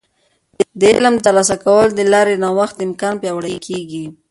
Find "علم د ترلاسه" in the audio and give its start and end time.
0.95-1.55